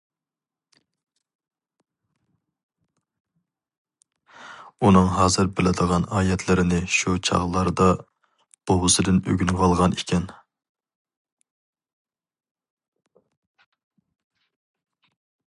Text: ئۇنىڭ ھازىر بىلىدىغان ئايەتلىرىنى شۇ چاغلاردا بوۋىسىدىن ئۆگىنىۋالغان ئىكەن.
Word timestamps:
ئۇنىڭ 4.87 5.11
ھازىر 5.17 5.51
بىلىدىغان 5.59 6.07
ئايەتلىرىنى 6.21 6.81
شۇ 6.95 7.13
چاغلاردا 7.29 7.89
بوۋىسىدىن 8.71 9.21
ئۆگىنىۋالغان 9.25 9.95
ئىكەن. 9.99 10.27